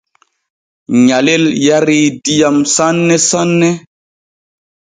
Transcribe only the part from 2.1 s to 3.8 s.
diyam sanne sanne.